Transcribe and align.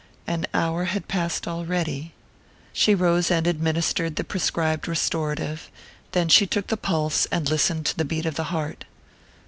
An 0.25 0.47
hour 0.51 0.85
had 0.85 1.07
passed 1.07 1.47
already.... 1.47 2.11
She 2.73 2.95
rose 2.95 3.29
and 3.29 3.45
administered 3.45 4.15
the 4.15 4.23
prescribed 4.23 4.87
restorative; 4.87 5.69
then 6.13 6.27
she 6.27 6.47
took 6.47 6.65
the 6.69 6.75
pulse, 6.75 7.27
and 7.27 7.47
listened 7.47 7.85
to 7.85 7.97
the 7.97 8.05
beat 8.05 8.25
of 8.25 8.33
the 8.33 8.45
heart. 8.45 8.85